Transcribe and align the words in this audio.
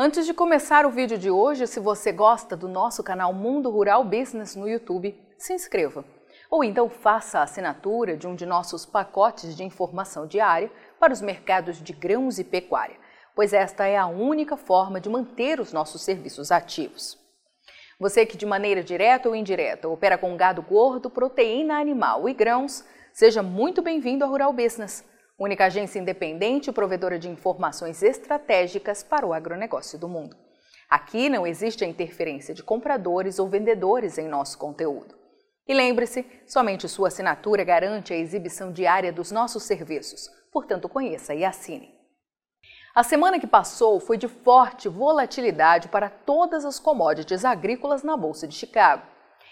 Antes 0.00 0.26
de 0.26 0.32
começar 0.32 0.86
o 0.86 0.92
vídeo 0.92 1.18
de 1.18 1.28
hoje, 1.28 1.66
se 1.66 1.80
você 1.80 2.12
gosta 2.12 2.56
do 2.56 2.68
nosso 2.68 3.02
canal 3.02 3.34
Mundo 3.34 3.68
Rural 3.68 4.04
Business 4.04 4.54
no 4.54 4.68
YouTube, 4.68 5.20
se 5.36 5.52
inscreva. 5.52 6.04
Ou 6.48 6.62
então 6.62 6.88
faça 6.88 7.40
a 7.40 7.42
assinatura 7.42 8.16
de 8.16 8.24
um 8.24 8.36
de 8.36 8.46
nossos 8.46 8.86
pacotes 8.86 9.56
de 9.56 9.64
informação 9.64 10.24
diária 10.24 10.70
para 11.00 11.12
os 11.12 11.20
mercados 11.20 11.82
de 11.82 11.92
grãos 11.92 12.38
e 12.38 12.44
pecuária, 12.44 12.94
pois 13.34 13.52
esta 13.52 13.88
é 13.88 13.96
a 13.96 14.06
única 14.06 14.56
forma 14.56 15.00
de 15.00 15.08
manter 15.08 15.58
os 15.58 15.72
nossos 15.72 16.02
serviços 16.02 16.52
ativos. 16.52 17.18
Você 17.98 18.24
que 18.24 18.36
de 18.36 18.46
maneira 18.46 18.84
direta 18.84 19.28
ou 19.28 19.34
indireta 19.34 19.88
opera 19.88 20.16
com 20.16 20.36
gado 20.36 20.62
gordo, 20.62 21.10
proteína 21.10 21.80
animal 21.80 22.28
e 22.28 22.32
grãos, 22.32 22.84
seja 23.12 23.42
muito 23.42 23.82
bem-vindo 23.82 24.24
ao 24.24 24.30
Rural 24.30 24.52
Business 24.52 25.04
única 25.38 25.66
agência 25.66 25.98
independente 25.98 26.72
provedora 26.72 27.18
de 27.18 27.28
informações 27.28 28.02
estratégicas 28.02 29.02
para 29.02 29.26
o 29.26 29.32
agronegócio 29.32 29.98
do 29.98 30.08
mundo. 30.08 30.36
Aqui 30.90 31.28
não 31.28 31.46
existe 31.46 31.84
a 31.84 31.86
interferência 31.86 32.54
de 32.54 32.62
compradores 32.62 33.38
ou 33.38 33.48
vendedores 33.48 34.18
em 34.18 34.26
nosso 34.26 34.58
conteúdo. 34.58 35.14
E 35.66 35.74
lembre-se, 35.74 36.26
somente 36.46 36.88
sua 36.88 37.08
assinatura 37.08 37.62
garante 37.62 38.12
a 38.12 38.16
exibição 38.16 38.72
diária 38.72 39.12
dos 39.12 39.30
nossos 39.30 39.64
serviços, 39.64 40.30
portanto, 40.50 40.88
conheça 40.88 41.34
e 41.34 41.44
assine. 41.44 41.94
A 42.94 43.04
semana 43.04 43.38
que 43.38 43.46
passou 43.46 44.00
foi 44.00 44.16
de 44.16 44.26
forte 44.26 44.88
volatilidade 44.88 45.88
para 45.88 46.08
todas 46.08 46.64
as 46.64 46.80
commodities 46.80 47.44
agrícolas 47.44 48.02
na 48.02 48.16
Bolsa 48.16 48.48
de 48.48 48.54
Chicago. 48.54 49.02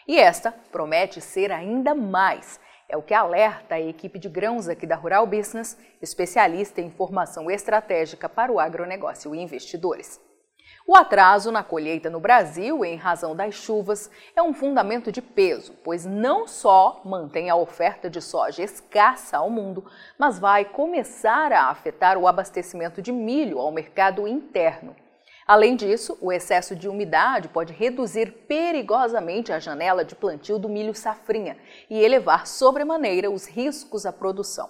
E 0.08 0.18
esta 0.18 0.52
promete 0.72 1.20
ser 1.20 1.52
ainda 1.52 1.94
mais, 1.94 2.58
é 2.88 2.96
o 2.96 3.02
que 3.02 3.14
alerta 3.14 3.74
a 3.74 3.80
equipe 3.80 4.18
de 4.18 4.28
grãos 4.28 4.68
aqui 4.68 4.86
da 4.86 4.96
Rural 4.96 5.26
Business, 5.26 5.76
especialista 6.00 6.80
em 6.80 6.90
formação 6.90 7.50
estratégica 7.50 8.28
para 8.28 8.52
o 8.52 8.60
agronegócio 8.60 9.34
e 9.34 9.40
investidores. 9.40 10.20
O 10.88 10.94
atraso 10.94 11.50
na 11.50 11.64
colheita 11.64 12.08
no 12.08 12.20
Brasil, 12.20 12.84
em 12.84 12.94
razão 12.94 13.34
das 13.34 13.54
chuvas, 13.54 14.08
é 14.36 14.42
um 14.42 14.54
fundamento 14.54 15.10
de 15.10 15.20
peso, 15.20 15.74
pois 15.82 16.04
não 16.04 16.46
só 16.46 17.00
mantém 17.04 17.50
a 17.50 17.56
oferta 17.56 18.08
de 18.08 18.20
soja 18.20 18.62
escassa 18.62 19.38
ao 19.38 19.50
mundo, 19.50 19.84
mas 20.16 20.38
vai 20.38 20.64
começar 20.64 21.52
a 21.52 21.70
afetar 21.70 22.16
o 22.16 22.28
abastecimento 22.28 23.02
de 23.02 23.10
milho 23.10 23.58
ao 23.58 23.72
mercado 23.72 24.28
interno. 24.28 24.94
Além 25.46 25.76
disso, 25.76 26.18
o 26.20 26.32
excesso 26.32 26.74
de 26.74 26.88
umidade 26.88 27.48
pode 27.48 27.72
reduzir 27.72 28.32
perigosamente 28.48 29.52
a 29.52 29.60
janela 29.60 30.04
de 30.04 30.16
plantio 30.16 30.58
do 30.58 30.68
milho 30.68 30.92
safrinha 30.92 31.56
e 31.88 32.02
elevar 32.02 32.48
sobremaneira 32.48 33.30
os 33.30 33.46
riscos 33.46 34.04
à 34.04 34.12
produção. 34.12 34.68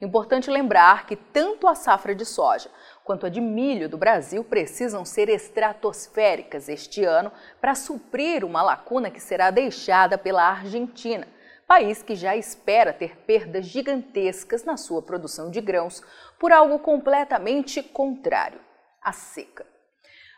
Importante 0.00 0.48
lembrar 0.48 1.06
que 1.06 1.16
tanto 1.16 1.66
a 1.66 1.74
safra 1.74 2.14
de 2.14 2.24
soja 2.24 2.70
quanto 3.02 3.26
a 3.26 3.28
de 3.28 3.40
milho 3.40 3.88
do 3.88 3.96
Brasil 3.96 4.44
precisam 4.44 5.04
ser 5.04 5.28
estratosféricas 5.28 6.68
este 6.68 7.02
ano 7.02 7.32
para 7.60 7.74
suprir 7.74 8.44
uma 8.44 8.62
lacuna 8.62 9.10
que 9.10 9.18
será 9.18 9.50
deixada 9.50 10.16
pela 10.16 10.44
Argentina, 10.44 11.26
país 11.66 12.00
que 12.02 12.14
já 12.14 12.36
espera 12.36 12.92
ter 12.92 13.16
perdas 13.26 13.64
gigantescas 13.64 14.62
na 14.64 14.76
sua 14.76 15.02
produção 15.02 15.50
de 15.50 15.60
grãos 15.60 16.00
por 16.38 16.52
algo 16.52 16.78
completamente 16.78 17.82
contrário: 17.82 18.60
a 19.02 19.12
seca. 19.12 19.75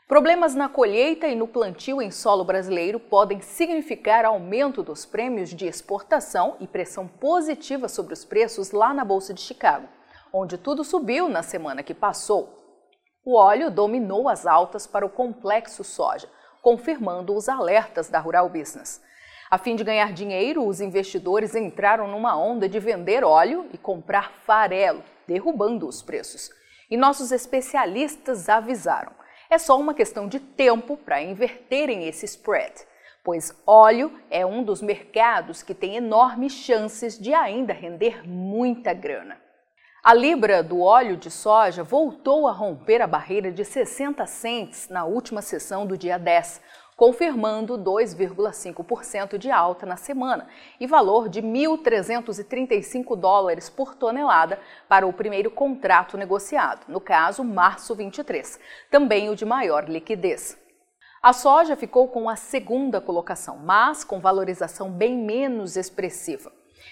Problemas 0.09 0.55
na 0.55 0.71
colheita 0.71 1.29
e 1.29 1.35
no 1.35 1.47
plantio 1.47 2.01
em 2.01 2.11
solo 2.11 2.43
brasileiro 2.43 2.99
podem 2.99 3.43
significar 3.43 4.25
aumento 4.25 4.83
dos 4.83 5.05
prêmios 5.05 5.51
de 5.51 5.67
exportação 5.67 6.57
e 6.61 6.67
pressão 6.67 7.07
positiva 7.07 7.91
sobre 7.91 8.15
os 8.15 8.25
preços 8.25 8.71
lá 8.71 8.95
na 8.95 9.05
Bolsa 9.05 9.35
de 9.35 9.43
Chicago, 9.43 9.87
onde 10.33 10.57
tudo 10.57 10.83
subiu 10.83 11.29
na 11.29 11.43
semana 11.43 11.83
que 11.83 11.93
passou. 11.93 12.49
O 13.23 13.37
óleo 13.37 13.71
dominou 13.71 14.31
as 14.31 14.47
altas 14.47 14.87
para 14.87 15.05
o 15.05 15.11
complexo 15.11 15.85
soja, 15.85 16.27
confirmando 16.63 17.37
os 17.37 17.47
alertas 17.47 18.09
da 18.09 18.19
Rural 18.19 18.49
Business. 18.49 19.03
A 19.51 19.59
fim 19.59 19.77
de 19.77 19.85
ganhar 19.85 20.15
dinheiro, 20.15 20.67
os 20.67 20.81
investidores 20.81 21.55
entraram 21.55 22.09
numa 22.09 22.35
onda 22.35 22.67
de 22.67 22.81
vender 22.81 23.23
óleo 23.23 23.67
e 23.75 23.77
comprar 23.77 24.33
farelo, 24.47 25.05
derrubando 25.27 25.87
os 25.87 26.01
preços. 26.01 26.51
E 26.91 26.97
nossos 26.97 27.31
especialistas 27.31 28.49
avisaram 28.49 29.19
é 29.51 29.59
só 29.59 29.79
uma 29.79 29.95
questão 29.95 30.29
de 30.29 30.39
tempo 30.39 30.97
para 30.97 31.23
inverterem 31.23 32.07
esse 32.07 32.25
spread, 32.27 32.75
pois 33.25 33.55
óleo 33.67 34.13
é 34.31 34.45
um 34.45 34.63
dos 34.63 34.83
mercados 34.83 35.63
que 35.63 35.75
tem 35.75 35.97
enormes 35.97 36.53
chances 36.53 37.19
de 37.19 37.33
ainda 37.33 37.73
render 37.73 38.29
muita 38.29 38.93
grana. 38.93 39.41
A 40.03 40.15
libra 40.15 40.63
do 40.63 40.81
óleo 40.81 41.17
de 41.17 41.31
soja 41.31 41.83
voltou 41.83 42.47
a 42.47 42.53
romper 42.53 43.03
a 43.03 43.07
barreira 43.07 43.51
de 43.51 43.65
60 43.65 44.25
cents 44.27 44.89
na 44.89 45.05
última 45.05 45.43
sessão 45.43 45.87
do 45.87 45.99
dia 45.99 46.19
10, 46.19 46.63
confirmando 46.99 47.79
2,5% 47.79 49.39
de 49.39 49.53
alta 49.53 49.87
na 49.87 49.97
semana 49.97 50.49
e 50.81 50.87
valor 50.87 51.29
de 51.29 51.41
1.335 51.41 53.15
dólares 53.15 53.71
por 53.71 53.95
tonelada 53.95 54.59
para 54.89 55.07
o 55.07 55.13
primeiro 55.13 55.49
contrato 55.49 56.17
negociado, 56.17 56.87
no 56.89 57.01
caso, 57.01 57.45
março 57.45 57.95
23, 57.95 58.59
também 58.91 59.31
o 59.31 59.37
de 59.37 59.45
maior 59.45 59.89
liquidez. 59.89 60.59
A 61.23 61.33
soja 61.33 61.77
ficou 61.77 62.09
com 62.09 62.29
a 62.29 62.35
segunda 62.35 63.01
colocação, 63.01 63.59
mas 63.59 64.03
com 64.03 64.19
valorização 64.19 64.91
bem 64.91 65.17
menos 65.17 65.77
expressiva. 65.77 66.51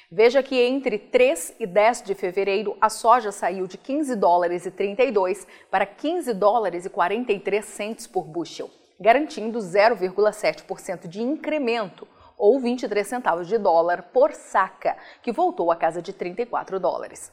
Veja 0.09 0.41
que 0.41 0.55
entre 0.55 1.01
3 1.01 1.57
e 1.59 1.67
10 1.67 2.03
de 2.03 2.15
fevereiro 2.15 2.77
a 2.81 2.89
soja 2.89 3.33
saiu 3.33 3.67
de 3.67 3.77
15 3.77 4.15
dólares 4.15 4.67
e 4.67 4.71
32 4.71 5.49
para 5.69 5.85
15 5.85 6.33
dólares 6.33 6.87
e 6.87 6.91
43 6.91 7.65
centes 7.65 8.07
por 8.07 8.25
bushel 8.25 8.71
garantindo 9.01 9.59
0,7% 9.59 11.07
de 11.07 11.23
incremento, 11.23 12.07
ou 12.37 12.61
23 12.61 13.07
centavos 13.07 13.49
de 13.49 13.59
dólar 13.59 14.11
por 14.13 14.33
saca, 14.33 14.97
que 15.23 15.33
voltou 15.33 15.71
à 15.71 15.77
casa 15.77 16.03
de 16.03 16.13
34 16.13 16.79
dólares. 16.79 17.33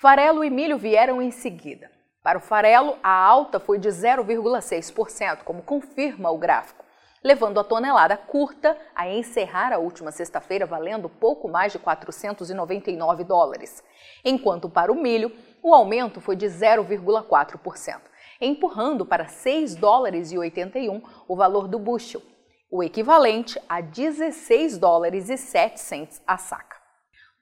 Farelo 0.00 0.44
e 0.44 0.50
milho 0.50 0.78
vieram 0.78 1.20
em 1.20 1.30
seguida. 1.30 1.90
Para 2.22 2.38
o 2.38 2.40
farelo, 2.40 2.96
a 3.02 3.10
alta 3.10 3.60
foi 3.60 3.78
de 3.78 3.88
0,6%, 3.88 5.44
como 5.44 5.62
confirma 5.62 6.30
o 6.30 6.38
gráfico, 6.38 6.84
levando 7.22 7.58
a 7.58 7.64
tonelada 7.64 8.16
curta 8.16 8.76
a 8.94 9.08
encerrar 9.08 9.72
a 9.72 9.78
última 9.78 10.10
sexta-feira 10.10 10.66
valendo 10.66 11.08
pouco 11.08 11.48
mais 11.48 11.72
de 11.72 11.78
499 11.78 13.24
dólares, 13.24 13.82
enquanto 14.24 14.68
para 14.68 14.92
o 14.92 14.94
milho, 14.94 15.32
o 15.62 15.74
aumento 15.74 16.20
foi 16.20 16.36
de 16.36 16.46
0,4% 16.46 18.00
empurrando 18.40 19.04
para 19.04 19.26
6 19.26 19.74
dólares 19.74 20.32
e 20.32 20.38
81 20.38 21.02
o 21.26 21.36
valor 21.36 21.68
do 21.68 21.78
bushel, 21.78 22.22
o 22.70 22.82
equivalente 22.82 23.60
a 23.68 23.80
16 23.80 24.78
dólares 24.78 25.28
e 25.28 25.36
7 25.36 25.80
cents 25.80 26.22
a 26.26 26.36
saca. 26.36 26.76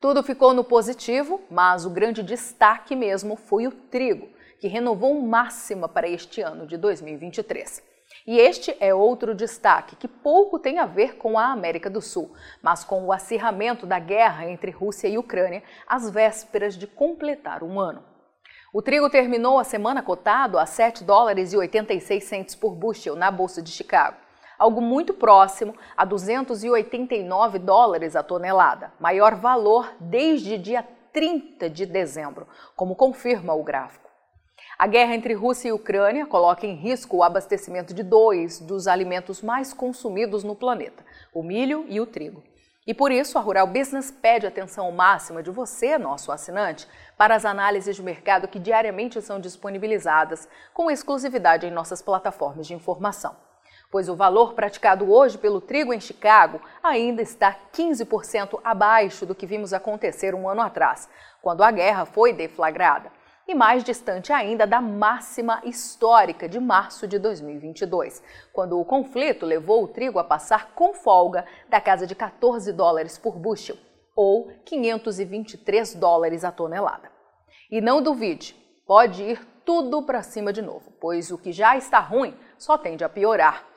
Tudo 0.00 0.22
ficou 0.22 0.54
no 0.54 0.62
positivo, 0.62 1.40
mas 1.50 1.84
o 1.84 1.90
grande 1.90 2.22
destaque 2.22 2.94
mesmo 2.94 3.34
foi 3.34 3.66
o 3.66 3.72
trigo, 3.72 4.28
que 4.60 4.68
renovou 4.68 5.20
máxima 5.20 5.88
para 5.88 6.08
este 6.08 6.40
ano 6.40 6.66
de 6.66 6.76
2023. 6.76 7.82
E 8.26 8.38
este 8.38 8.76
é 8.80 8.94
outro 8.94 9.34
destaque 9.34 9.96
que 9.96 10.08
pouco 10.08 10.58
tem 10.58 10.78
a 10.78 10.86
ver 10.86 11.16
com 11.16 11.38
a 11.38 11.52
América 11.52 11.88
do 11.88 12.00
Sul, 12.00 12.32
mas 12.62 12.84
com 12.84 13.04
o 13.04 13.12
acirramento 13.12 13.86
da 13.86 13.98
guerra 13.98 14.48
entre 14.48 14.70
Rússia 14.70 15.08
e 15.08 15.18
Ucrânia 15.18 15.62
às 15.86 16.10
vésperas 16.10 16.76
de 16.76 16.86
completar 16.86 17.62
um 17.62 17.78
ano. 17.78 18.15
O 18.76 18.82
trigo 18.82 19.08
terminou 19.08 19.58
a 19.58 19.64
semana 19.64 20.02
cotado 20.02 20.58
a 20.58 20.66
7 20.66 21.02
dólares 21.02 21.54
e 21.54 21.56
86 21.56 22.22
centes 22.22 22.54
por 22.54 22.74
bushel 22.74 23.16
na 23.16 23.30
Bolsa 23.30 23.62
de 23.62 23.70
Chicago, 23.70 24.18
algo 24.58 24.82
muito 24.82 25.14
próximo 25.14 25.74
a 25.96 26.04
289 26.04 27.58
dólares 27.58 28.14
a 28.14 28.22
tonelada, 28.22 28.92
maior 29.00 29.36
valor 29.36 29.94
desde 29.98 30.58
dia 30.58 30.86
30 31.10 31.70
de 31.70 31.86
dezembro, 31.86 32.46
como 32.76 32.94
confirma 32.94 33.54
o 33.54 33.64
gráfico. 33.64 34.10
A 34.78 34.86
guerra 34.86 35.14
entre 35.14 35.32
Rússia 35.32 35.70
e 35.70 35.72
Ucrânia 35.72 36.26
coloca 36.26 36.66
em 36.66 36.74
risco 36.74 37.16
o 37.16 37.22
abastecimento 37.22 37.94
de 37.94 38.02
dois 38.02 38.60
dos 38.60 38.86
alimentos 38.86 39.40
mais 39.40 39.72
consumidos 39.72 40.44
no 40.44 40.54
planeta, 40.54 41.02
o 41.32 41.42
milho 41.42 41.86
e 41.88 41.98
o 41.98 42.04
trigo. 42.04 42.42
E 42.86 42.94
por 42.94 43.10
isso, 43.10 43.36
a 43.36 43.40
Rural 43.40 43.66
Business 43.66 44.12
pede 44.12 44.46
atenção 44.46 44.92
máxima 44.92 45.42
de 45.42 45.50
você, 45.50 45.98
nosso 45.98 46.30
assinante, 46.30 46.86
para 47.16 47.34
as 47.34 47.44
análises 47.44 47.96
de 47.96 48.02
mercado 48.02 48.46
que 48.46 48.60
diariamente 48.60 49.20
são 49.20 49.40
disponibilizadas 49.40 50.48
com 50.72 50.88
exclusividade 50.88 51.66
em 51.66 51.70
nossas 51.70 52.00
plataformas 52.00 52.64
de 52.64 52.74
informação. 52.74 53.36
Pois 53.90 54.08
o 54.08 54.14
valor 54.14 54.54
praticado 54.54 55.12
hoje 55.12 55.36
pelo 55.36 55.60
trigo 55.60 55.92
em 55.92 56.00
Chicago 56.00 56.60
ainda 56.80 57.22
está 57.22 57.56
15% 57.72 58.60
abaixo 58.62 59.26
do 59.26 59.34
que 59.34 59.46
vimos 59.46 59.72
acontecer 59.72 60.32
um 60.32 60.48
ano 60.48 60.62
atrás, 60.62 61.08
quando 61.42 61.64
a 61.64 61.70
guerra 61.72 62.04
foi 62.04 62.32
deflagrada 62.32 63.10
e 63.48 63.54
mais 63.54 63.84
distante 63.84 64.32
ainda 64.32 64.66
da 64.66 64.80
máxima 64.80 65.60
histórica 65.64 66.48
de 66.48 66.58
março 66.58 67.06
de 67.06 67.18
2022, 67.18 68.22
quando 68.52 68.78
o 68.78 68.84
conflito 68.84 69.46
levou 69.46 69.84
o 69.84 69.88
trigo 69.88 70.18
a 70.18 70.24
passar 70.24 70.72
com 70.74 70.92
folga 70.92 71.44
da 71.68 71.80
casa 71.80 72.06
de 72.06 72.14
14 72.14 72.72
dólares 72.72 73.16
por 73.16 73.38
bushel, 73.38 73.76
ou 74.14 74.50
523 74.64 75.94
dólares 75.94 76.44
a 76.44 76.50
tonelada. 76.50 77.10
E 77.70 77.80
não 77.80 78.02
duvide, 78.02 78.54
pode 78.86 79.22
ir 79.22 79.46
tudo 79.64 80.02
para 80.02 80.22
cima 80.22 80.52
de 80.52 80.62
novo, 80.62 80.92
pois 81.00 81.30
o 81.30 81.38
que 81.38 81.52
já 81.52 81.76
está 81.76 82.00
ruim 82.00 82.36
só 82.58 82.76
tende 82.76 83.04
a 83.04 83.08
piorar 83.08 83.75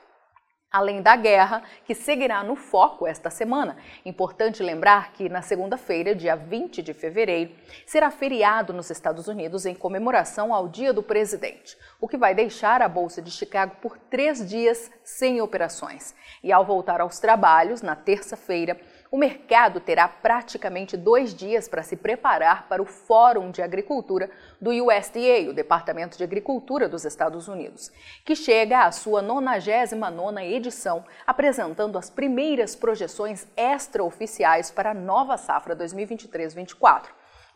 além 0.70 1.02
da 1.02 1.16
guerra, 1.16 1.62
que 1.84 1.94
seguirá 1.94 2.44
no 2.44 2.54
foco 2.54 3.06
esta 3.06 3.28
semana. 3.28 3.76
Importante 4.04 4.62
lembrar 4.62 5.12
que 5.12 5.28
na 5.28 5.42
segunda-feira, 5.42 6.14
dia 6.14 6.36
20 6.36 6.80
de 6.82 6.94
fevereiro, 6.94 7.52
será 7.84 8.10
feriado 8.10 8.72
nos 8.72 8.88
Estados 8.90 9.26
Unidos 9.26 9.66
em 9.66 9.74
comemoração 9.74 10.54
ao 10.54 10.68
Dia 10.68 10.92
do 10.92 11.02
Presidente, 11.02 11.76
o 12.00 12.06
que 12.06 12.16
vai 12.16 12.34
deixar 12.34 12.82
a 12.82 12.88
Bolsa 12.88 13.20
de 13.20 13.30
Chicago 13.30 13.76
por 13.82 13.98
três 13.98 14.48
dias 14.48 14.90
sem 15.02 15.40
operações. 15.40 16.14
E 16.42 16.52
ao 16.52 16.64
voltar 16.64 17.00
aos 17.00 17.18
trabalhos, 17.18 17.82
na 17.82 17.96
terça-feira, 17.96 18.78
o 19.10 19.18
mercado 19.18 19.80
terá 19.80 20.06
praticamente 20.06 20.96
dois 20.96 21.34
dias 21.34 21.66
para 21.66 21.82
se 21.82 21.96
preparar 21.96 22.68
para 22.68 22.80
o 22.80 22.86
Fórum 22.86 23.50
de 23.50 23.60
Agricultura 23.60 24.30
do 24.60 24.70
USDA, 24.70 25.50
o 25.50 25.52
Departamento 25.52 26.16
de 26.16 26.22
Agricultura 26.22 26.88
dos 26.88 27.04
Estados 27.04 27.48
Unidos, 27.48 27.90
que 28.24 28.36
chega 28.36 28.84
à 28.84 28.92
sua 28.92 29.20
99ª 29.20 30.44
edição, 30.44 31.04
apresentando 31.26 31.98
as 31.98 32.08
primeiras 32.08 32.76
projeções 32.76 33.48
extraoficiais 33.56 34.70
para 34.70 34.92
a 34.92 34.94
nova 34.94 35.36
safra 35.36 35.74
2023-24. 35.74 37.06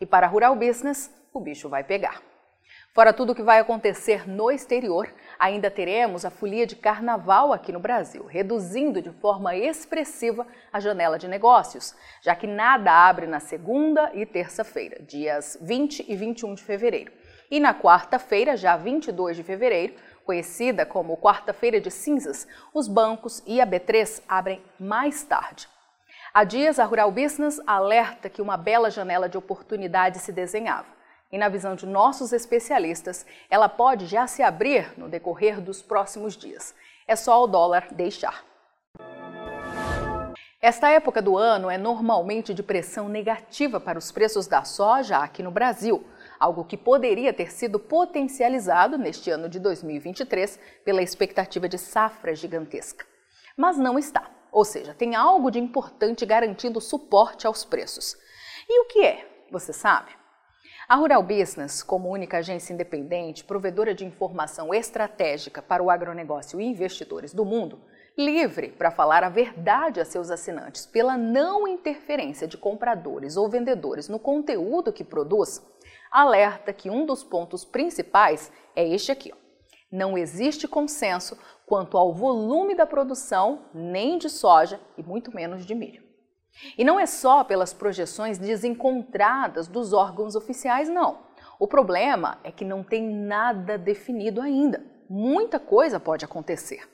E 0.01 0.07
para 0.07 0.27
a 0.27 0.31
Rural 0.31 0.57
Business, 0.57 1.15
o 1.33 1.39
bicho 1.39 1.69
vai 1.69 1.85
pegar. 1.85 2.21
Fora 2.93 3.13
tudo 3.13 3.33
o 3.33 3.35
que 3.35 3.43
vai 3.43 3.59
acontecer 3.59 4.29
no 4.29 4.51
exterior, 4.51 5.09
ainda 5.45 5.71
teremos 5.71 6.25
a 6.25 6.31
folia 6.31 6.67
de 6.67 6.75
carnaval 6.75 7.53
aqui 7.53 7.71
no 7.71 7.79
Brasil, 7.79 8.25
reduzindo 8.25 9.03
de 9.03 9.11
forma 9.11 9.55
expressiva 9.55 10.47
a 10.73 10.81
janela 10.81 11.19
de 11.19 11.29
negócios, 11.29 11.95
já 12.23 12.35
que 12.35 12.47
nada 12.47 12.91
abre 12.91 13.27
na 13.27 13.41
segunda 13.41 14.11
e 14.15 14.25
terça-feira, 14.25 15.03
dias 15.03 15.59
20 15.61 16.07
e 16.09 16.17
21 16.17 16.55
de 16.55 16.63
fevereiro. 16.63 17.13
E 17.51 17.61
na 17.61 17.75
quarta-feira, 17.75 18.57
já 18.57 18.75
22 18.75 19.37
de 19.37 19.43
fevereiro, 19.43 19.93
conhecida 20.25 20.87
como 20.87 21.19
Quarta-feira 21.19 21.79
de 21.79 21.91
Cinzas, 21.91 22.49
os 22.73 22.89
bancos 22.89 23.43
e 23.47 23.61
a 23.61 23.67
B3 23.67 24.23
abrem 24.27 24.63
mais 24.81 25.25
tarde. 25.25 25.69
Há 26.33 26.43
dias, 26.45 26.79
a 26.79 26.85
Rural 26.85 27.13
Business 27.13 27.61
alerta 27.67 28.31
que 28.31 28.41
uma 28.41 28.57
bela 28.57 28.91
janela 28.91 29.29
de 29.29 29.37
oportunidade 29.37 30.21
se 30.21 30.33
desenhava 30.33 30.95
e, 31.31 31.39
na 31.39 31.49
visão 31.49 31.75
de 31.75 31.87
nossos 31.87 32.33
especialistas, 32.33 33.27
ela 33.51 33.69
pode 33.69 34.07
já 34.07 34.27
se 34.27 34.43
abrir 34.43 34.93
no 34.97 35.09
decorrer 35.09 35.61
dos 35.61 35.83
próximos 35.83 36.37
dias. 36.37 36.75
É 37.07 37.17
só 37.17 37.43
o 37.43 37.47
dólar 37.47 37.89
deixar. 37.93 38.45
Esta 40.65 40.89
época 40.89 41.21
do 41.21 41.37
ano 41.37 41.69
é 41.69 41.77
normalmente 41.77 42.55
de 42.55 42.63
pressão 42.63 43.07
negativa 43.07 43.79
para 43.79 43.99
os 43.99 44.11
preços 44.11 44.47
da 44.47 44.65
soja 44.65 45.19
aqui 45.19 45.43
no 45.43 45.51
Brasil, 45.51 46.07
algo 46.41 46.65
que 46.65 46.77
poderia 46.77 47.35
ter 47.35 47.53
sido 47.53 47.79
potencializado 47.79 48.97
neste 48.97 49.31
ano 49.31 49.47
de 49.47 49.61
2023 49.61 50.59
pela 50.83 51.03
expectativa 51.03 51.69
de 51.69 51.77
safra 51.77 52.35
gigantesca. 52.35 53.05
Mas 53.55 53.77
não 53.77 53.99
está, 53.99 54.31
ou 54.51 54.65
seja, 54.65 54.95
tem 54.95 55.15
algo 55.15 55.51
de 55.51 55.59
importante 55.59 56.25
garantindo 56.25 56.81
suporte 56.81 57.47
aos 57.47 57.63
preços. 57.63 58.17
E 58.67 58.81
o 58.81 58.87
que 58.87 59.05
é? 59.05 59.29
Você 59.51 59.73
sabe? 59.73 60.13
A 60.87 60.97
Rural 60.97 61.23
Business, 61.23 61.83
como 61.83 62.11
única 62.11 62.39
agência 62.39 62.75
independente, 62.75 63.43
provedora 63.43 63.95
de 63.95 64.05
informação 64.05 64.75
estratégica 64.75 65.63
para 65.63 65.83
o 65.83 65.89
agronegócio 65.89 66.61
e 66.61 66.67
investidores 66.67 67.33
do 67.33 67.43
mundo, 67.43 67.81
livre 68.19 68.69
para 68.69 68.91
falar 68.91 69.25
a 69.25 69.31
verdade 69.31 69.99
a 69.99 70.05
seus 70.05 70.31
assinantes 70.31 70.85
pela 70.85 71.17
não 71.17 71.67
interferência 71.67 72.47
de 72.47 72.59
compradores 72.59 73.35
ou 73.39 73.49
vendedores 73.49 74.11
no 74.11 74.19
conteúdo 74.19 74.93
que 74.93 75.03
produz, 75.03 75.67
alerta 76.11 76.71
que 76.71 76.91
um 76.91 77.07
dos 77.07 77.25
pontos 77.25 77.65
principais 77.65 78.53
é 78.77 78.87
este 78.87 79.11
aqui. 79.11 79.33
Ó. 79.33 79.37
Não 79.91 80.19
existe 80.19 80.69
consenso 80.69 81.39
quanto 81.65 81.97
ao 81.97 82.13
volume 82.13 82.75
da 82.75 82.85
produção, 82.85 83.71
nem 83.73 84.19
de 84.19 84.29
soja 84.29 84.79
e 84.99 85.03
muito 85.03 85.35
menos 85.35 85.65
de 85.65 85.75
milho. 85.75 86.04
E 86.79 86.85
não 86.85 86.99
é 86.99 87.07
só 87.07 87.45
pelas 87.45 87.73
projeções 87.73 88.39
desencontradas 88.39 89.67
dos 89.69 89.93
órgãos 89.93 90.35
oficiais, 90.37 90.89
não. 90.89 91.19
O 91.59 91.67
problema 91.67 92.39
é 92.43 92.51
que 92.51 92.65
não 92.65 92.83
tem 92.83 93.09
nada 93.09 93.79
definido 93.79 94.41
ainda. 94.41 94.85
Muita 95.09 95.59
coisa 95.59 96.01
pode 96.01 96.25
acontecer. 96.25 96.89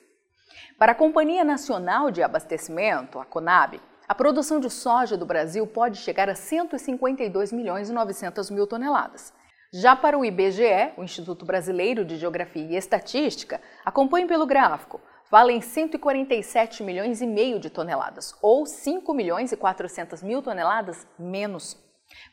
Para 0.77 0.91
a 0.91 0.95
Companhia 0.95 1.43
Nacional 1.43 2.11
de 2.11 2.21
Abastecimento, 2.21 3.19
a 3.19 3.25
CONAB, 3.25 3.79
a 4.07 4.15
produção 4.15 4.59
de 4.59 4.69
soja 4.69 5.15
do 5.15 5.25
Brasil 5.25 5.65
pode 5.65 5.97
chegar 5.97 6.29
a 6.29 6.35
152 6.35 7.51
milhões 7.51 7.89
e 7.89 7.93
900 7.93 8.49
mil 8.49 8.67
toneladas. 8.67 9.33
Já 9.73 9.95
para 9.95 10.17
o 10.17 10.25
IBGE, 10.25 10.91
o 10.97 11.03
Instituto 11.03 11.45
Brasileiro 11.45 12.03
de 12.03 12.17
Geografia 12.17 12.61
e 12.61 12.75
Estatística, 12.75 13.61
acompanhe 13.85 14.27
pelo 14.27 14.45
gráfico, 14.45 14.99
valem 15.31 15.61
147 15.61 16.83
milhões 16.83 17.21
e 17.21 17.25
meio 17.25 17.57
de 17.57 17.69
toneladas, 17.69 18.35
ou 18.41 18.65
5 18.65 19.13
milhões 19.13 19.53
e 19.53 19.57
400 19.57 20.21
mil 20.21 20.41
toneladas 20.41 21.07
menos. 21.17 21.77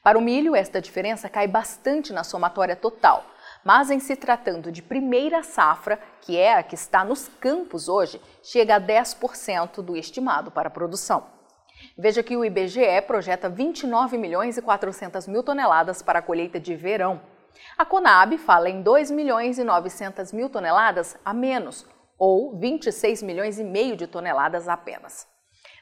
Para 0.02 0.18
o 0.18 0.20
milho, 0.20 0.56
esta 0.56 0.80
diferença 0.80 1.28
cai 1.28 1.46
bastante 1.46 2.12
na 2.12 2.24
somatória 2.24 2.74
total, 2.74 3.24
mas 3.64 3.88
em 3.92 4.00
se 4.00 4.16
tratando 4.16 4.72
de 4.72 4.82
primeira 4.82 5.44
safra, 5.44 6.00
que 6.22 6.36
é 6.36 6.54
a 6.54 6.62
que 6.64 6.74
está 6.74 7.04
nos 7.04 7.28
campos 7.40 7.88
hoje, 7.88 8.20
chega 8.42 8.74
a 8.74 8.80
10% 8.80 9.80
do 9.80 9.96
estimado 9.96 10.50
para 10.50 10.66
a 10.66 10.72
produção. 10.72 11.24
Veja 11.96 12.24
que 12.24 12.36
o 12.36 12.44
IBGE 12.44 13.00
projeta 13.06 13.48
29 13.48 14.18
milhões 14.18 14.56
e 14.56 14.62
400 14.62 15.28
mil 15.28 15.44
toneladas 15.44 16.02
para 16.02 16.18
a 16.18 16.22
colheita 16.22 16.58
de 16.58 16.74
verão. 16.74 17.20
A 17.76 17.84
Conab 17.84 18.36
fala 18.38 18.68
em 18.68 18.82
2 18.82 19.12
milhões 19.12 19.56
e 19.56 19.62
900 19.62 20.32
mil 20.32 20.50
toneladas 20.50 21.16
a 21.24 21.32
menos, 21.32 21.86
ou 22.18 22.58
26 22.58 23.22
milhões 23.22 23.58
e 23.58 23.64
meio 23.64 23.96
de 23.96 24.06
toneladas 24.06 24.68
apenas. 24.68 25.26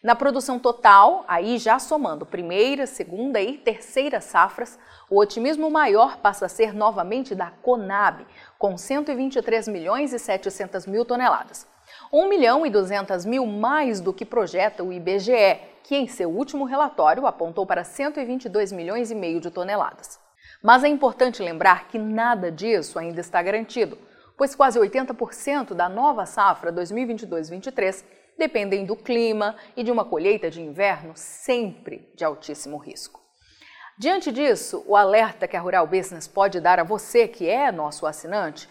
Na 0.03 0.15
produção 0.15 0.59
total, 0.59 1.25
aí 1.27 1.59
já 1.59 1.79
somando 1.79 2.27
primeira, 2.27 2.87
segunda 2.87 3.41
e 3.41 3.57
terceira 3.57 4.21
safras, 4.21 4.79
o 5.11 5.19
otimismo 5.19 5.71
maior 5.71 6.19
passa 6.19 6.47
a 6.47 6.49
ser 6.49 6.75
novamente 6.75 7.35
da 7.35 7.51
Conab, 7.51 8.27
com 8.59 8.77
123 8.77 9.67
milhões 9.69 10.13
e 10.13 10.19
700 10.19 10.87
mil 10.87 11.05
toneladas. 11.05 11.67
1 12.13 12.29
milhão 12.29 12.67
e 12.67 12.71
200 12.71 13.25
mil 13.25 13.47
mais 13.47 14.01
do 14.01 14.13
que 14.13 14.25
projeta 14.25 14.85
o 14.85 14.93
IBGE, 14.93 15.61
que 15.83 15.97
em 15.97 16.07
seu 16.07 16.31
último 16.31 16.65
relatório 16.65 17.27
apontou 17.27 17.65
para 17.65 17.83
122 17.83 18.73
milhões 18.73 19.11
e 19.11 19.15
meio 19.15 19.41
de 19.41 19.51
toneladas. 19.51 20.21
Mas 20.63 20.85
é 20.85 20.89
importante 20.89 21.43
lembrar 21.43 21.89
que 21.89 21.99
nada 21.99 22.51
disso 22.51 22.99
ainda 22.99 23.21
está 23.21 23.43
garantido 23.43 23.97
pois 24.37 24.55
quase 24.55 24.79
80% 24.79 25.75
da 25.75 25.89
nova 25.89 26.27
safra 26.27 26.73
2022-23 26.73 28.05
dependem 28.39 28.85
do 28.85 28.95
clima 28.95 29.57
e 29.77 29.83
de 29.83 29.91
uma 29.91 30.05
colheita 30.05 30.51
de 30.51 30.61
inverno 30.61 31.13
sempre 31.17 32.13
de 32.15 32.25
altíssimo 32.25 32.77
risco. 32.77 33.21
Diante 33.99 34.31
disso, 34.31 34.85
o 34.87 34.95
alerta 34.95 35.49
que 35.49 35.57
a 35.57 35.61
Rural 35.61 35.87
Business 35.87 36.29
pode 36.29 36.61
dar 36.61 36.79
a 36.79 36.85
você 36.85 37.27
que 37.27 37.49
é 37.49 37.73
nosso 37.73 38.07
assinante 38.07 38.69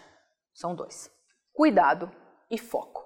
são 0.53 0.75
dois: 0.75 1.09
cuidado 1.51 2.11
e 2.49 2.59
foco. 2.59 3.04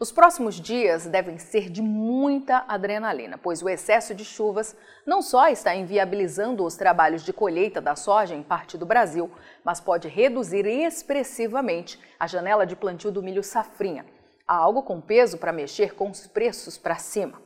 Os 0.00 0.10
próximos 0.10 0.56
dias 0.60 1.06
devem 1.06 1.38
ser 1.38 1.70
de 1.70 1.80
muita 1.80 2.64
adrenalina, 2.66 3.38
pois 3.38 3.62
o 3.62 3.68
excesso 3.68 4.14
de 4.14 4.24
chuvas 4.24 4.76
não 5.06 5.22
só 5.22 5.48
está 5.48 5.74
inviabilizando 5.74 6.64
os 6.64 6.76
trabalhos 6.76 7.22
de 7.22 7.32
colheita 7.32 7.80
da 7.80 7.94
soja 7.94 8.34
em 8.34 8.42
parte 8.42 8.76
do 8.76 8.86
Brasil, 8.86 9.30
mas 9.64 9.80
pode 9.80 10.08
reduzir 10.08 10.66
expressivamente 10.66 11.98
a 12.18 12.26
janela 12.26 12.66
de 12.66 12.74
plantio 12.74 13.12
do 13.12 13.22
milho 13.22 13.42
safrinha, 13.42 14.04
algo 14.46 14.82
com 14.82 15.00
peso 15.00 15.38
para 15.38 15.52
mexer 15.52 15.94
com 15.94 16.10
os 16.10 16.26
preços 16.26 16.76
para 16.76 16.96
cima. 16.96 17.40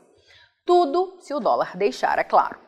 Tudo 0.64 1.16
se 1.20 1.34
o 1.34 1.40
dólar 1.40 1.76
deixar, 1.76 2.18
é 2.18 2.24
claro. 2.24 2.58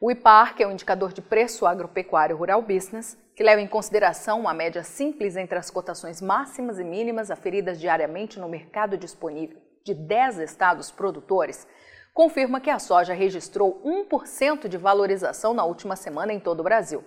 O 0.00 0.10
IPAR, 0.10 0.54
que 0.54 0.62
é 0.62 0.66
o 0.66 0.72
indicador 0.72 1.12
de 1.12 1.20
preço 1.20 1.66
agropecuário 1.66 2.36
rural 2.36 2.62
business, 2.62 3.18
que 3.40 3.44
leva 3.44 3.62
em 3.62 3.66
consideração 3.66 4.38
uma 4.38 4.52
média 4.52 4.82
simples 4.82 5.34
entre 5.34 5.58
as 5.58 5.70
cotações 5.70 6.20
máximas 6.20 6.78
e 6.78 6.84
mínimas 6.84 7.30
aferidas 7.30 7.80
diariamente 7.80 8.38
no 8.38 8.46
mercado 8.46 8.98
disponível 8.98 9.56
de 9.82 9.94
10 9.94 10.40
estados 10.40 10.90
produtores, 10.90 11.66
confirma 12.12 12.60
que 12.60 12.68
a 12.68 12.78
soja 12.78 13.14
registrou 13.14 13.80
1% 13.82 14.68
de 14.68 14.76
valorização 14.76 15.54
na 15.54 15.64
última 15.64 15.96
semana 15.96 16.34
em 16.34 16.38
todo 16.38 16.60
o 16.60 16.62
Brasil, 16.62 17.02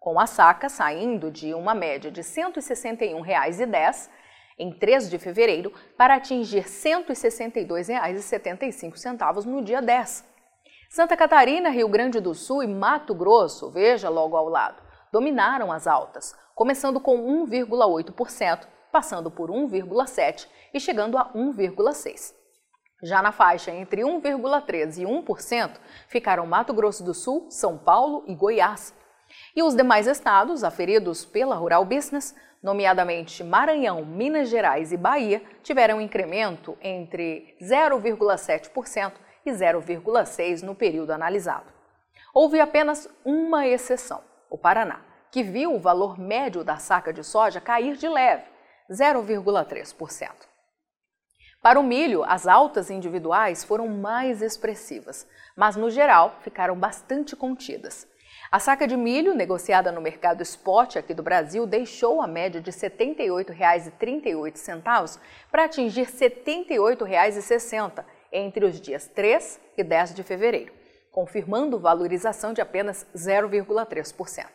com 0.00 0.18
a 0.18 0.26
saca 0.26 0.68
saindo 0.68 1.30
de 1.30 1.54
uma 1.54 1.76
média 1.76 2.10
de 2.10 2.22
R$ 2.22 2.26
161,10 2.26 4.10
em 4.58 4.72
3 4.72 5.08
de 5.08 5.16
fevereiro 5.16 5.72
para 5.96 6.16
atingir 6.16 6.64
R$ 6.64 6.70
162,75 6.70 9.44
no 9.44 9.62
dia 9.62 9.80
10. 9.80 10.26
Santa 10.90 11.16
Catarina, 11.16 11.68
Rio 11.68 11.88
Grande 11.88 12.18
do 12.18 12.34
Sul 12.34 12.64
e 12.64 12.66
Mato 12.66 13.14
Grosso, 13.14 13.70
veja 13.70 14.08
logo 14.08 14.36
ao 14.36 14.48
lado, 14.48 14.87
dominaram 15.12 15.72
as 15.72 15.86
altas, 15.86 16.34
começando 16.54 17.00
com 17.00 17.46
1,8%, 17.46 18.66
passando 18.90 19.30
por 19.30 19.50
1,7% 19.50 20.46
e 20.74 20.80
chegando 20.80 21.16
a 21.16 21.32
1,6%. 21.32 22.38
Já 23.02 23.22
na 23.22 23.30
faixa 23.30 23.70
entre 23.70 24.02
1,13% 24.02 24.98
e 24.98 25.04
1% 25.04 25.70
ficaram 26.08 26.46
Mato 26.46 26.74
Grosso 26.74 27.04
do 27.04 27.14
Sul, 27.14 27.46
São 27.48 27.78
Paulo 27.78 28.24
e 28.26 28.34
Goiás. 28.34 28.92
E 29.54 29.62
os 29.62 29.74
demais 29.76 30.06
estados 30.06 30.64
aferidos 30.64 31.24
pela 31.24 31.54
Rural 31.54 31.84
Business, 31.84 32.34
nomeadamente 32.60 33.44
Maranhão, 33.44 34.04
Minas 34.04 34.48
Gerais 34.48 34.90
e 34.90 34.96
Bahia, 34.96 35.42
tiveram 35.62 35.98
um 35.98 36.00
incremento 36.00 36.76
entre 36.80 37.56
0,7% 37.62 39.12
e 39.46 39.50
0,6% 39.50 40.62
no 40.62 40.74
período 40.74 41.12
analisado. 41.12 41.66
Houve 42.34 42.60
apenas 42.60 43.08
uma 43.24 43.66
exceção, 43.66 44.22
o 44.50 44.58
Paraná, 44.58 45.00
que 45.30 45.42
viu 45.42 45.74
o 45.74 45.78
valor 45.78 46.18
médio 46.18 46.64
da 46.64 46.76
saca 46.76 47.12
de 47.12 47.22
soja 47.22 47.60
cair 47.60 47.96
de 47.96 48.08
leve, 48.08 48.44
0,3%. 48.90 50.30
Para 51.60 51.80
o 51.80 51.82
milho, 51.82 52.22
as 52.24 52.46
altas 52.46 52.88
individuais 52.88 53.64
foram 53.64 53.88
mais 53.88 54.42
expressivas, 54.42 55.26
mas 55.56 55.74
no 55.76 55.90
geral 55.90 56.36
ficaram 56.42 56.78
bastante 56.78 57.34
contidas. 57.34 58.06
A 58.50 58.58
saca 58.58 58.86
de 58.86 58.96
milho, 58.96 59.34
negociada 59.34 59.92
no 59.92 60.00
mercado 60.00 60.42
spot 60.42 60.96
aqui 60.96 61.12
do 61.12 61.22
Brasil, 61.22 61.66
deixou 61.66 62.22
a 62.22 62.26
média 62.26 62.62
de 62.62 62.70
R$ 62.70 62.76
78,38 62.76 65.20
para 65.50 65.64
atingir 65.64 66.06
R$ 66.06 66.12
78,60 66.12 68.02
entre 68.32 68.64
os 68.64 68.80
dias 68.80 69.06
3 69.08 69.60
e 69.76 69.84
10 69.84 70.14
de 70.14 70.22
fevereiro, 70.22 70.72
confirmando 71.12 71.78
valorização 71.78 72.52
de 72.52 72.60
apenas 72.60 73.06
0,3%. 73.14 74.46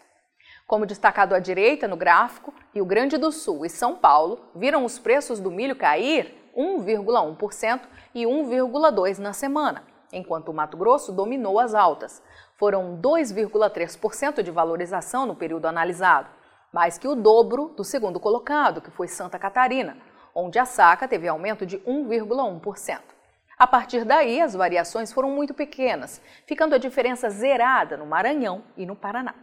Como 0.66 0.86
destacado 0.86 1.36
à 1.36 1.40
direita 1.40 1.88
no 1.88 1.98
gráfico, 1.98 2.54
Rio 2.74 2.86
Grande 2.86 3.18
do 3.18 3.32
Sul 3.32 3.66
e 3.66 3.70
São 3.70 3.96
Paulo 3.96 4.40
viram 4.56 4.86
os 4.86 4.98
preços 4.98 5.40
do 5.40 5.52
milho 5.52 5.76
cair 5.76 6.34
1,1% 6.56 7.82
e 8.16 8.24
1,2% 8.24 9.20
na 9.20 9.34
semana, 9.34 9.84
enquanto 10.12 10.50
o 10.50 10.54
Mato 10.54 10.78
Grosso 10.78 11.12
dominou 11.12 11.60
as 11.60 11.74
altas, 11.74 12.22
foram 12.58 12.98
2,3% 13.02 14.42
de 14.42 14.52
valorização 14.52 15.26
no 15.26 15.36
período 15.36 15.66
analisado, 15.66 16.30
mais 16.72 16.98
que 16.98 17.08
o 17.08 17.16
dobro 17.16 17.74
do 17.76 17.84
segundo 17.84 18.20
colocado, 18.20 18.82
que 18.82 18.92
foi 18.92 19.08
Santa 19.08 19.38
Catarina, 19.38 19.98
onde 20.34 20.58
a 20.58 20.66
saca 20.66 21.08
teve 21.08 21.28
aumento 21.28 21.66
de 21.66 21.78
1,1%. 21.80 23.13
A 23.58 23.68
partir 23.68 24.04
daí, 24.04 24.42
as 24.42 24.54
variações 24.54 25.14
foram 25.14 25.30
muito 25.30 25.54
pequenas, 25.54 26.22
ficando 26.48 26.76
a 26.76 26.80
diferença 26.80 27.30
zerada 27.30 27.98
no 27.98 28.06
Maranhão 28.06 28.64
e 28.76 28.86
no 28.86 28.96
Paraná. 28.96 29.36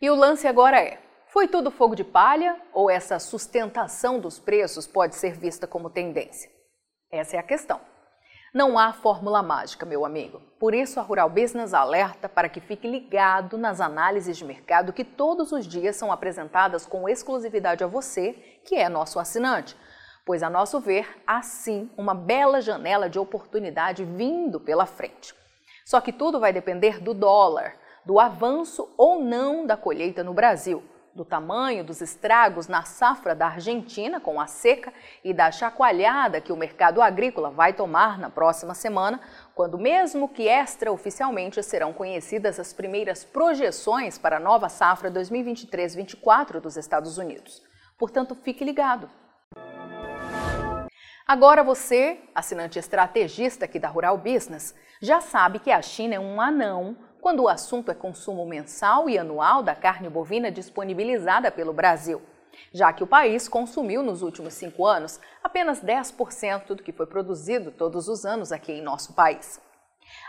E 0.00 0.10
o 0.10 0.14
lance 0.14 0.46
agora 0.46 0.80
é: 0.80 1.00
foi 1.28 1.48
tudo 1.48 1.70
fogo 1.70 1.94
de 1.94 2.04
palha 2.04 2.56
ou 2.72 2.90
essa 2.90 3.18
sustentação 3.18 4.18
dos 4.18 4.38
preços 4.38 4.86
pode 4.86 5.16
ser 5.16 5.36
vista 5.36 5.66
como 5.66 5.90
tendência? 5.90 6.50
Essa 7.10 7.36
é 7.36 7.38
a 7.38 7.42
questão. 7.42 7.80
Não 8.54 8.78
há 8.78 8.92
fórmula 8.92 9.42
mágica, 9.42 9.84
meu 9.84 10.04
amigo. 10.06 10.40
Por 10.58 10.74
isso, 10.74 10.98
a 10.98 11.02
Rural 11.02 11.28
Business 11.28 11.74
alerta 11.74 12.26
para 12.26 12.48
que 12.48 12.58
fique 12.58 12.88
ligado 12.88 13.58
nas 13.58 13.82
análises 13.82 14.36
de 14.38 14.46
mercado 14.46 14.94
que 14.94 15.04
todos 15.04 15.52
os 15.52 15.66
dias 15.66 15.96
são 15.96 16.10
apresentadas 16.10 16.86
com 16.86 17.06
exclusividade 17.06 17.84
a 17.84 17.86
você, 17.86 18.32
que 18.64 18.74
é 18.74 18.88
nosso 18.88 19.18
assinante. 19.20 19.76
Pois, 20.26 20.42
a 20.42 20.50
nosso 20.50 20.80
ver, 20.80 21.08
há 21.26 21.40
sim 21.40 21.88
uma 21.96 22.14
bela 22.14 22.60
janela 22.60 23.08
de 23.08 23.18
oportunidade 23.18 24.04
vindo 24.04 24.60
pela 24.60 24.84
frente. 24.84 25.32
Só 25.86 26.00
que 26.00 26.12
tudo 26.12 26.38
vai 26.38 26.52
depender 26.52 27.00
do 27.00 27.14
dólar, 27.14 27.76
do 28.04 28.20
avanço 28.20 28.92
ou 28.98 29.22
não 29.22 29.64
da 29.64 29.76
colheita 29.76 30.22
no 30.22 30.34
Brasil 30.34 30.82
do 31.16 31.24
tamanho 31.24 31.82
dos 31.82 32.02
estragos 32.02 32.68
na 32.68 32.82
safra 32.82 33.34
da 33.34 33.46
Argentina 33.46 34.20
com 34.20 34.38
a 34.38 34.46
seca 34.46 34.92
e 35.24 35.32
da 35.32 35.50
chacoalhada 35.50 36.42
que 36.42 36.52
o 36.52 36.56
mercado 36.56 37.00
agrícola 37.00 37.50
vai 37.50 37.72
tomar 37.72 38.18
na 38.18 38.28
próxima 38.28 38.74
semana, 38.74 39.18
quando, 39.54 39.78
mesmo 39.78 40.28
que 40.28 40.46
extraoficialmente, 40.46 41.62
serão 41.62 41.92
conhecidas 41.92 42.60
as 42.60 42.74
primeiras 42.74 43.24
projeções 43.24 44.18
para 44.18 44.36
a 44.36 44.40
nova 44.40 44.68
safra 44.68 45.10
2023-24 45.10 46.60
dos 46.60 46.76
Estados 46.76 47.16
Unidos. 47.16 47.62
Portanto, 47.98 48.34
fique 48.34 48.62
ligado. 48.62 49.08
Agora 51.28 51.64
você, 51.64 52.20
assinante 52.32 52.78
estrategista 52.78 53.64
aqui 53.64 53.80
da 53.80 53.88
Rural 53.88 54.16
Business, 54.16 54.72
já 55.02 55.20
sabe 55.20 55.58
que 55.58 55.72
a 55.72 55.82
China 55.82 56.14
é 56.14 56.20
um 56.20 56.40
anão 56.40 56.96
quando 57.20 57.42
o 57.42 57.48
assunto 57.48 57.90
é 57.90 57.94
consumo 57.96 58.46
mensal 58.46 59.10
e 59.10 59.18
anual 59.18 59.60
da 59.60 59.74
carne 59.74 60.08
bovina 60.08 60.52
disponibilizada 60.52 61.50
pelo 61.50 61.72
Brasil, 61.72 62.22
já 62.72 62.92
que 62.92 63.02
o 63.02 63.08
país 63.08 63.48
consumiu 63.48 64.04
nos 64.04 64.22
últimos 64.22 64.54
cinco 64.54 64.86
anos 64.86 65.18
apenas 65.42 65.82
10% 65.82 66.74
do 66.74 66.82
que 66.84 66.92
foi 66.92 67.06
produzido 67.06 67.72
todos 67.72 68.06
os 68.06 68.24
anos 68.24 68.52
aqui 68.52 68.70
em 68.70 68.80
nosso 68.80 69.12
país. 69.12 69.60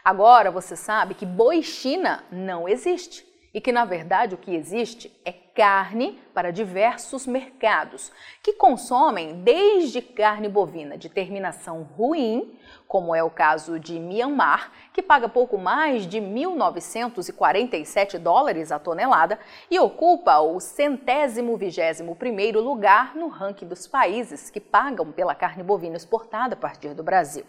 Agora 0.03 0.49
você 0.49 0.75
sabe 0.75 1.13
que 1.13 1.27
boi 1.27 1.61
China 1.61 2.23
não 2.31 2.67
existe 2.67 3.23
e 3.57 3.59
que, 3.59 3.71
na 3.71 3.85
verdade, 3.85 4.35
o 4.35 4.37
que 4.37 4.53
existe 4.53 5.11
é 5.25 5.31
carne 5.31 6.19
para 6.31 6.51
diversos 6.51 7.25
mercados, 7.25 8.11
que 8.43 8.53
consomem 8.53 9.41
desde 9.41 9.99
carne 9.99 10.47
bovina 10.47 10.95
de 10.95 11.09
terminação 11.09 11.81
ruim, 11.81 12.55
como 12.87 13.15
é 13.15 13.23
o 13.23 13.31
caso 13.31 13.79
de 13.79 13.99
Myanmar, 13.99 14.71
que 14.93 15.01
paga 15.01 15.27
pouco 15.27 15.57
mais 15.57 16.05
de 16.05 16.19
1.947 16.19 18.19
dólares 18.19 18.71
a 18.71 18.77
tonelada 18.77 19.39
e 19.71 19.79
ocupa 19.79 20.37
o 20.37 20.59
centésimo 20.59 21.57
vigésimo 21.57 22.15
primeiro 22.15 22.61
lugar 22.61 23.15
no 23.15 23.27
ranking 23.27 23.65
dos 23.65 23.87
países 23.87 24.51
que 24.51 24.59
pagam 24.59 25.11
pela 25.11 25.33
carne 25.33 25.63
bovina 25.63 25.97
exportada 25.97 26.53
a 26.53 26.59
partir 26.59 26.93
do 26.93 27.01
Brasil. 27.01 27.43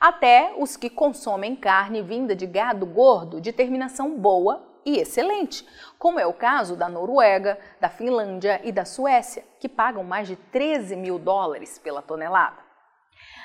Até 0.00 0.54
os 0.56 0.74
que 0.74 0.88
consomem 0.88 1.54
carne 1.54 2.00
vinda 2.00 2.34
de 2.34 2.46
gado 2.46 2.86
gordo 2.86 3.42
de 3.42 3.52
terminação 3.52 4.18
boa 4.18 4.72
e 4.84 4.98
excelente, 4.98 5.66
como 5.98 6.18
é 6.18 6.26
o 6.26 6.32
caso 6.32 6.76
da 6.76 6.88
Noruega, 6.88 7.58
da 7.80 7.88
Finlândia 7.88 8.60
e 8.64 8.70
da 8.70 8.84
Suécia, 8.84 9.44
que 9.58 9.68
pagam 9.68 10.04
mais 10.04 10.28
de 10.28 10.36
13 10.36 10.96
mil 10.96 11.18
dólares 11.18 11.78
pela 11.78 12.02
tonelada. 12.02 12.62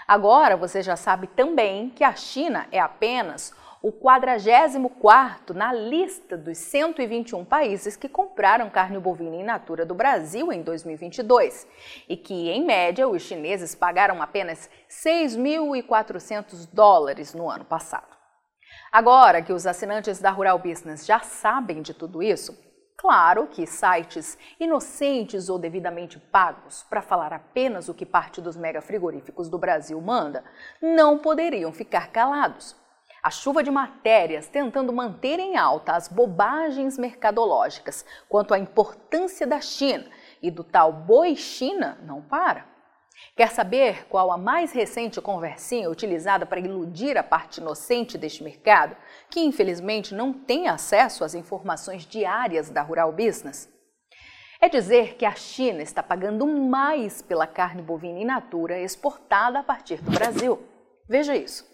Agora 0.07 0.57
você 0.57 0.81
já 0.81 0.95
sabe 0.95 1.27
também 1.27 1.89
que 1.89 2.03
a 2.03 2.15
China 2.15 2.67
é 2.71 2.79
apenas 2.79 3.53
o 3.81 3.91
44 3.91 5.55
na 5.55 5.71
lista 5.71 6.35
dos 6.35 6.57
121 6.57 7.45
países 7.45 7.95
que 7.95 8.09
compraram 8.09 8.69
carne 8.69 8.99
bovina 8.99 9.37
in 9.37 9.43
natura 9.43 9.85
do 9.85 9.95
Brasil 9.95 10.51
em 10.51 10.61
2022 10.61 11.65
e 12.09 12.17
que, 12.17 12.49
em 12.49 12.65
média, 12.65 13.07
os 13.07 13.21
chineses 13.21 13.73
pagaram 13.75 14.21
apenas 14.21 14.69
6.400 14.89 16.67
dólares 16.73 17.33
no 17.33 17.49
ano 17.49 17.63
passado. 17.63 18.18
Agora 18.91 19.43
que 19.43 19.53
os 19.53 19.67
assinantes 19.67 20.19
da 20.19 20.31
Rural 20.31 20.57
Business 20.57 21.05
já 21.05 21.19
sabem 21.19 21.83
de 21.83 21.93
tudo 21.93 22.23
isso, 22.23 22.57
claro 22.97 23.45
que 23.45 23.67
sites 23.67 24.35
inocentes 24.59 25.47
ou 25.47 25.59
devidamente 25.59 26.17
pagos 26.19 26.83
para 26.89 27.01
falar 27.01 27.31
apenas 27.31 27.87
o 27.87 27.93
que 27.93 28.03
parte 28.03 28.41
dos 28.41 28.57
mega 28.57 28.81
frigoríficos 28.81 29.47
do 29.47 29.59
Brasil 29.59 30.01
manda 30.01 30.43
não 30.81 31.19
poderiam 31.19 31.71
ficar 31.71 32.11
calados. 32.11 32.75
A 33.21 33.29
chuva 33.29 33.61
de 33.61 33.69
matérias 33.69 34.47
tentando 34.47 34.91
manter 34.91 35.37
em 35.39 35.55
alta 35.55 35.93
as 35.93 36.07
bobagens 36.07 36.97
mercadológicas 36.97 38.03
quanto 38.27 38.55
à 38.55 38.59
importância 38.59 39.45
da 39.45 39.61
China 39.61 40.05
e 40.41 40.49
do 40.49 40.63
tal 40.63 40.91
boi 40.91 41.35
China 41.35 41.99
não 42.01 42.23
para. 42.23 42.78
Quer 43.35 43.51
saber 43.51 44.05
qual 44.07 44.31
a 44.31 44.37
mais 44.37 44.71
recente 44.71 45.21
conversinha 45.21 45.89
utilizada 45.89 46.45
para 46.45 46.59
iludir 46.59 47.17
a 47.17 47.23
parte 47.23 47.59
inocente 47.59 48.17
deste 48.17 48.43
mercado, 48.43 48.95
que 49.29 49.39
infelizmente 49.39 50.13
não 50.13 50.33
tem 50.33 50.67
acesso 50.67 51.23
às 51.23 51.33
informações 51.33 52.05
diárias 52.05 52.69
da 52.69 52.81
Rural 52.81 53.11
Business? 53.11 53.69
É 54.61 54.67
dizer 54.67 55.15
que 55.15 55.25
a 55.25 55.35
China 55.35 55.81
está 55.81 56.03
pagando 56.03 56.45
mais 56.45 57.21
pela 57.21 57.47
carne 57.47 57.81
bovina 57.81 58.19
in 58.19 58.25
natura 58.25 58.81
exportada 58.81 59.59
a 59.59 59.63
partir 59.63 60.01
do 60.01 60.11
Brasil. 60.11 60.61
Veja 61.07 61.33
isso. 61.35 61.68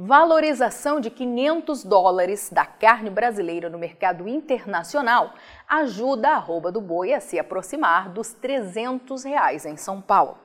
Valorização 0.00 1.00
de 1.00 1.10
500 1.10 1.82
dólares 1.82 2.50
da 2.52 2.64
carne 2.64 3.10
brasileira 3.10 3.68
no 3.68 3.76
mercado 3.76 4.28
internacional 4.28 5.34
ajuda 5.68 6.28
a 6.28 6.36
arroba 6.36 6.70
do 6.70 6.80
boi 6.80 7.12
a 7.12 7.18
se 7.18 7.36
aproximar 7.36 8.08
dos 8.08 8.32
300 8.32 9.24
reais 9.24 9.66
em 9.66 9.76
São 9.76 10.00
Paulo. 10.00 10.38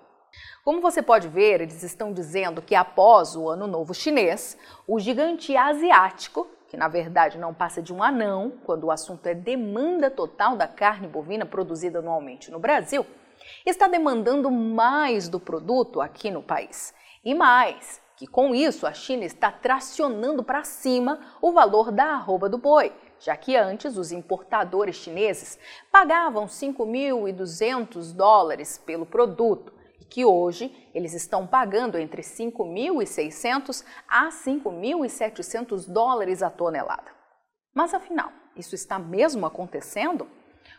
Como 0.63 0.81
você 0.81 1.03
pode 1.03 1.27
ver, 1.27 1.61
eles 1.61 1.83
estão 1.83 2.11
dizendo 2.11 2.63
que 2.63 2.73
após 2.73 3.35
o 3.35 3.47
Ano 3.47 3.67
Novo 3.67 3.93
Chinês, 3.93 4.57
o 4.87 4.99
gigante 4.99 5.55
asiático, 5.55 6.47
que 6.67 6.75
na 6.75 6.87
verdade 6.87 7.37
não 7.37 7.53
passa 7.53 7.79
de 7.79 7.93
um 7.93 8.01
anão, 8.01 8.53
quando 8.65 8.85
o 8.85 8.91
assunto 8.91 9.27
é 9.27 9.35
demanda 9.35 10.09
total 10.09 10.55
da 10.55 10.67
carne 10.67 11.07
bovina 11.07 11.45
produzida 11.45 11.99
anualmente 11.99 12.49
no 12.49 12.57
Brasil, 12.57 13.05
está 13.63 13.87
demandando 13.87 14.49
mais 14.49 15.29
do 15.29 15.39
produto 15.39 16.01
aqui 16.01 16.31
no 16.31 16.41
país. 16.41 16.91
E 17.23 17.35
mais, 17.35 18.01
que 18.15 18.27
com 18.27 18.53
isso 18.53 18.85
a 18.85 18.93
China 18.93 19.25
está 19.25 19.51
tracionando 19.51 20.43
para 20.43 20.63
cima 20.63 21.19
o 21.41 21.51
valor 21.51 21.91
da 21.91 22.05
arroba 22.05 22.47
do 22.47 22.57
boi, 22.57 22.93
já 23.19 23.35
que 23.35 23.55
antes 23.55 23.97
os 23.97 24.11
importadores 24.11 24.95
chineses 24.95 25.57
pagavam 25.91 26.45
5.200 26.45 28.13
dólares 28.13 28.77
pelo 28.77 29.05
produto 29.05 29.73
que 30.13 30.23
hoje 30.23 30.71
eles 30.93 31.15
estão 31.15 31.47
pagando 31.47 31.97
entre 31.97 32.21
5.600 32.21 33.83
a 34.07 34.29
5.700 34.29 35.91
dólares 35.91 36.43
a 36.43 36.51
tonelada. 36.51 37.11
Mas 37.73 37.95
afinal, 37.95 38.31
Isso 38.55 38.75
está 38.75 38.99
mesmo 38.99 39.45
acontecendo? 39.45 40.27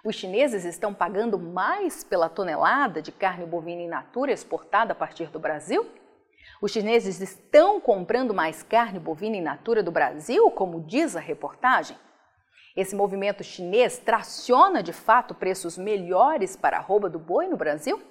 Os 0.04 0.14
chineses 0.14 0.64
estão 0.64 0.94
pagando 0.94 1.38
mais 1.38 2.04
pela 2.04 2.28
tonelada 2.28 3.02
de 3.02 3.10
carne 3.10 3.44
bovina 3.44 3.82
in 3.82 3.88
natura 3.88 4.30
exportada 4.30 4.92
a 4.92 4.94
partir 4.94 5.26
do 5.26 5.40
Brasil? 5.40 5.84
Os 6.60 6.72
chineses 6.72 7.20
estão 7.20 7.80
comprando 7.80 8.32
mais 8.32 8.62
carne 8.62 8.98
bovina 8.98 9.36
in 9.36 9.42
natura 9.42 9.82
do 9.82 9.90
Brasil, 9.90 10.50
como 10.50 10.80
diz 10.80 11.16
a 11.16 11.20
reportagem? 11.20 11.96
Esse 12.76 12.96
movimento 12.96 13.44
chinês 13.44 13.98
traciona 13.98 14.82
de 14.82 14.92
fato 14.92 15.34
preços 15.34 15.78
melhores 15.78 16.56
para 16.56 16.76
a 16.76 16.80
arroba 16.80 17.08
do 17.08 17.18
boi 17.18 17.46
no 17.46 17.56
Brasil? 17.56 18.02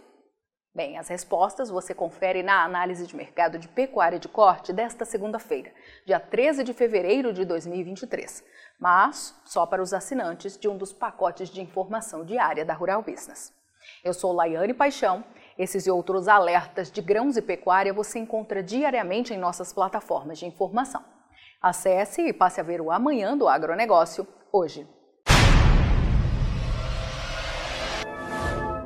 Bem, 0.75 0.97
as 0.97 1.07
respostas 1.07 1.69
você 1.69 1.93
confere 1.93 2.41
na 2.41 2.63
análise 2.63 3.05
de 3.05 3.15
mercado 3.15 3.59
de 3.59 3.67
pecuária 3.67 4.17
de 4.17 4.27
corte 4.27 4.73
desta 4.73 5.05
segunda-feira, 5.05 5.71
dia 6.03 6.19
13 6.19 6.63
de 6.63 6.73
fevereiro 6.73 7.31
de 7.31 7.45
2023, 7.45 8.43
mas 8.79 9.39
só 9.45 9.67
para 9.67 9.83
os 9.83 9.93
assinantes 9.93 10.57
de 10.57 10.67
um 10.67 10.75
dos 10.75 10.91
pacotes 10.91 11.49
de 11.49 11.61
informação 11.61 12.25
diária 12.25 12.65
da 12.65 12.73
Rural 12.73 13.03
Business. 13.03 13.53
Eu 14.03 14.13
sou 14.13 14.33
Laiane 14.33 14.73
Paixão. 14.73 15.23
Esses 15.57 15.85
e 15.85 15.91
outros 15.91 16.27
alertas 16.27 16.91
de 16.91 17.01
grãos 17.01 17.37
e 17.37 17.41
pecuária 17.41 17.93
você 17.93 18.19
encontra 18.19 18.63
diariamente 18.63 19.33
em 19.33 19.37
nossas 19.37 19.71
plataformas 19.71 20.39
de 20.39 20.45
informação. 20.45 21.03
Acesse 21.61 22.21
e 22.21 22.33
passe 22.33 22.59
a 22.59 22.63
ver 22.63 22.81
o 22.81 22.91
Amanhã 22.91 23.37
do 23.37 23.47
Agronegócio 23.47 24.27
hoje. 24.51 24.87